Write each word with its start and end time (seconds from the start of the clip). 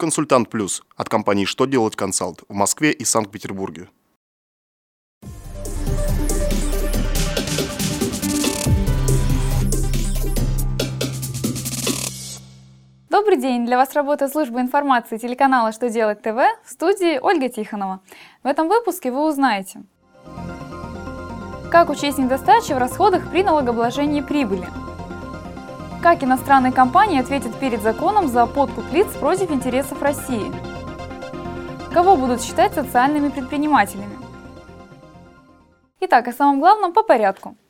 Консультант 0.00 0.48
Плюс 0.48 0.84
от 0.96 1.08
компании 1.08 1.44
«Что 1.44 1.66
делать 1.66 1.96
консалт» 1.96 2.44
в 2.48 2.54
Москве 2.54 2.92
и 2.92 3.04
Санкт-Петербурге. 3.04 3.88
Добрый 13.10 13.38
день! 13.38 13.66
Для 13.66 13.76
вас 13.76 13.92
работает 13.94 14.30
служба 14.30 14.60
информации 14.60 15.18
телеканала 15.18 15.72
«Что 15.72 15.90
делать 15.90 16.22
ТВ» 16.22 16.36
в 16.64 16.70
студии 16.70 17.18
Ольга 17.18 17.48
Тихонова. 17.48 17.98
В 18.44 18.46
этом 18.46 18.68
выпуске 18.68 19.10
вы 19.10 19.26
узнаете, 19.26 19.82
как 21.72 21.90
учесть 21.90 22.18
недостачи 22.18 22.72
в 22.72 22.78
расходах 22.78 23.28
при 23.32 23.42
налогообложении 23.42 24.20
прибыли, 24.20 24.68
как 26.08 26.24
иностранные 26.24 26.72
компании 26.72 27.20
ответят 27.20 27.54
перед 27.60 27.82
законом 27.82 28.28
за 28.28 28.46
подкуп 28.46 28.90
лиц 28.92 29.08
против 29.20 29.50
интересов 29.50 30.00
России, 30.00 30.50
кого 31.92 32.16
будут 32.16 32.40
считать 32.40 32.72
социальными 32.72 33.28
предпринимателями. 33.28 34.16
Итак, 36.00 36.26
о 36.28 36.32
самом 36.32 36.60
главном 36.60 36.94
по 36.94 37.02
порядку– 37.02 37.56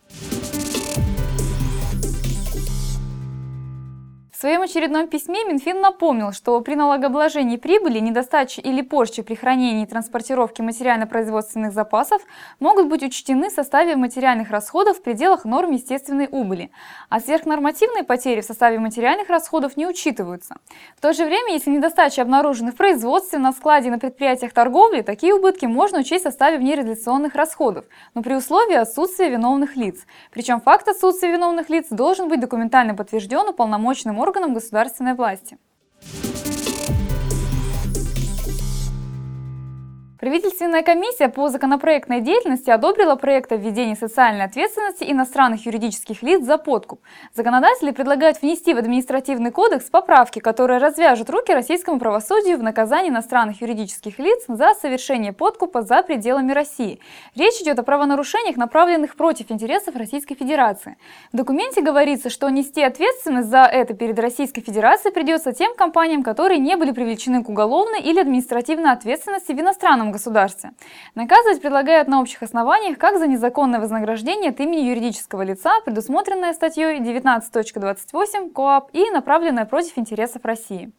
В 4.39 4.41
своем 4.41 4.63
очередном 4.63 5.09
письме 5.09 5.45
Минфин 5.45 5.81
напомнил, 5.81 6.31
что 6.31 6.61
при 6.61 6.77
налогообложении 6.77 7.57
прибыли, 7.57 7.99
недостаче 7.99 8.61
или 8.61 8.83
порче 8.83 9.25
при 9.25 9.35
хранении 9.35 9.83
и 9.83 9.87
транспортировке 9.87 10.63
материально-производственных 10.63 11.73
запасов 11.73 12.23
могут 12.61 12.87
быть 12.87 13.03
учтены 13.03 13.51
в 13.51 13.53
составе 13.53 13.97
материальных 13.97 14.51
расходов 14.51 14.99
в 14.99 15.03
пределах 15.03 15.45
норм 15.45 15.73
естественной 15.73 16.29
убыли, 16.31 16.71
а 17.09 17.19
сверхнормативные 17.19 18.05
потери 18.05 18.41
в 18.41 18.45
составе 18.45 18.79
материальных 18.79 19.29
расходов 19.29 19.77
не 19.77 19.89
учитываются. 19.89 20.55
В 20.97 21.01
то 21.01 21.13
же 21.13 21.25
время, 21.25 21.55
если 21.55 21.73
недостачи 21.73 22.21
обнаружены 22.21 22.71
в 22.71 22.77
производстве, 22.77 23.41
на 23.41 23.51
складе 23.51 23.89
и 23.89 23.91
на 23.91 23.99
предприятиях 23.99 24.53
торговли, 24.53 25.03
такие 25.03 25.35
убытки 25.35 25.67
можно 25.67 25.99
учесть 25.99 26.25
в 26.25 26.29
составе 26.29 26.59
внереализационных 26.59 27.35
расходов, 27.35 27.87
но 28.15 28.23
при 28.23 28.35
условии 28.35 28.77
отсутствия 28.77 29.31
виновных 29.31 29.75
лиц. 29.75 30.07
Причем 30.31 30.61
факт 30.61 30.87
отсутствия 30.87 31.33
виновных 31.33 31.71
лиц 31.71 31.87
должен 31.91 32.29
быть 32.29 32.39
документально 32.39 32.95
подтвержден 32.95 33.49
уполномоченным 33.49 34.17
органом 34.21 34.28
органам 34.29 34.55
государственной 34.55 35.15
власти. 35.15 35.59
Правительственная 40.29 40.83
комиссия 40.83 41.31
по 41.31 41.49
законопроектной 41.49 42.21
деятельности 42.21 42.69
одобрила 42.69 43.17
проект 43.17 43.51
о 43.51 43.57
введении 43.57 43.95
социальной 43.95 44.45
ответственности 44.45 45.11
иностранных 45.11 45.65
юридических 45.65 46.23
лиц 46.23 46.45
за 46.45 46.59
подкуп. 46.59 47.01
Законодатели 47.35 47.93
предлагают 47.93 48.43
внести 48.43 48.75
в 48.75 48.77
административный 48.77 49.51
кодекс 49.51 49.87
поправки, 49.87 50.39
которые 50.39 50.81
развяжут 50.81 51.31
руки 51.31 51.55
российскому 51.55 51.99
правосудию 51.99 52.59
в 52.59 52.63
наказании 52.63 53.09
иностранных 53.09 53.63
юридических 53.63 54.19
лиц 54.19 54.45
за 54.49 54.75
совершение 54.75 55.33
подкупа 55.33 55.81
за 55.81 56.03
пределами 56.03 56.53
России. 56.53 57.01
Речь 57.35 57.63
идет 57.63 57.79
о 57.79 57.83
правонарушениях, 57.83 58.59
направленных 58.59 59.17
против 59.17 59.51
интересов 59.51 59.97
Российской 59.97 60.35
Федерации. 60.35 60.99
В 61.33 61.39
документе 61.39 61.81
говорится, 61.81 62.29
что 62.29 62.51
нести 62.51 62.83
ответственность 62.83 63.49
за 63.49 63.63
это 63.63 63.95
перед 63.95 64.19
Российской 64.19 64.61
Федерацией 64.61 65.15
придется 65.15 65.55
тем 65.55 65.75
компаниям, 65.75 66.23
которые 66.23 66.59
не 66.59 66.77
были 66.77 66.91
привлечены 66.91 67.43
к 67.43 67.49
уголовной 67.49 68.03
или 68.03 68.21
административной 68.21 68.93
ответственности 68.93 69.53
в 69.53 69.59
иностранном 69.59 70.18
государстве. 70.19 70.73
Наказывать 71.15 71.63
предлагают 71.63 72.09
на 72.09 72.21
общих 72.21 72.43
основаниях 72.43 72.99
как 72.99 73.19
за 73.19 73.27
незаконное 73.27 73.81
вознаграждение 73.81 74.51
от 74.51 74.61
имени 74.61 74.89
юридического 74.89 75.43
лица, 75.43 75.81
предусмотренное 75.85 76.53
статьей 76.53 76.99
19.28 76.99 78.53
КоАП 78.53 78.91
и 78.93 79.11
направленное 79.11 79.65
против 79.65 79.97
интересов 79.97 80.45
России. 80.45 80.93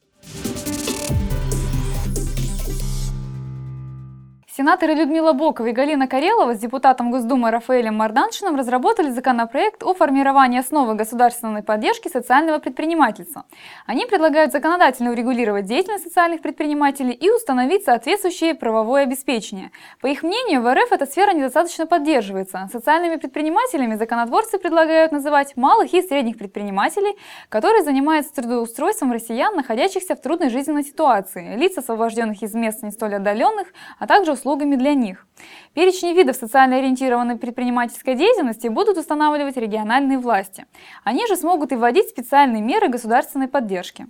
Сенаторы 4.59 4.93
Людмила 4.93 5.31
Бокова 5.31 5.67
и 5.67 5.71
Галина 5.71 6.05
Карелова 6.05 6.53
с 6.53 6.59
депутатом 6.59 7.11
Госдумы 7.11 7.49
Рафаэлем 7.49 7.95
Марданшиным 7.95 8.58
разработали 8.58 9.09
законопроект 9.09 9.83
о 9.83 9.93
формировании 9.93 10.59
основы 10.59 10.95
государственной 10.95 11.64
поддержки 11.64 12.09
социального 12.09 12.59
предпринимательства. 12.59 13.45
Они 13.86 14.05
предлагают 14.05 14.52
законодательно 14.52 15.11
урегулировать 15.11 15.64
деятельность 15.64 16.03
социальных 16.03 16.42
предпринимателей 16.42 17.14
и 17.14 17.30
установить 17.30 17.86
соответствующее 17.86 18.53
правовое 18.53 19.03
обеспечение. 19.03 19.71
По 20.02 20.08
их 20.08 20.23
мнению, 20.23 20.61
в 20.61 20.73
РФ 20.73 20.92
эта 20.92 21.05
сфера 21.05 21.31
недостаточно 21.31 21.87
поддерживается. 21.87 22.67
Социальными 22.69 23.15
предпринимателями 23.15 23.95
законотворцы 23.95 24.58
предлагают 24.58 25.14
называть 25.14 25.55
малых 25.55 25.93
и 25.93 26.02
средних 26.02 26.37
предпринимателей, 26.37 27.15
которые 27.48 27.86
занимаются 27.86 28.36
трудоустройством 28.36 29.14
россиян, 29.14 29.55
находящихся 29.55 30.17
в 30.17 30.21
трудной 30.21 30.49
жизненной 30.49 30.83
ситуации, 30.83 31.55
лиц, 31.55 31.77
освобожденных 31.77 32.43
из 32.43 32.53
мест 32.53 32.83
не 32.83 32.92
столь 32.92 33.15
отдаленных, 33.15 33.69
а 33.99 34.05
также 34.05 34.33
услуг 34.33 34.48
услугами 34.49 34.76
для 34.76 34.95
них. 34.95 35.27
Перечни 35.76 36.14
видов 36.14 36.36
социально 36.36 36.77
ориентированной 36.77 37.37
предпринимательской 37.37 38.15
деятельности 38.15 38.67
будут 38.67 38.98
устанавливать 38.98 39.58
региональные 39.58 40.17
власти. 40.17 40.65
Они 41.04 41.27
же 41.27 41.36
смогут 41.36 41.71
и 41.71 41.76
вводить 41.76 42.10
специальные 42.10 42.64
меры 42.64 42.87
государственной 42.87 43.48
поддержки. 43.48 44.08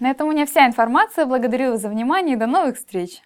На 0.00 0.10
этом 0.10 0.28
у 0.28 0.32
меня 0.32 0.46
вся 0.46 0.66
информация. 0.66 1.26
Благодарю 1.26 1.72
вас 1.72 1.82
за 1.82 1.88
внимание 1.88 2.36
и 2.36 2.38
до 2.38 2.46
новых 2.46 2.76
встреч! 2.76 3.20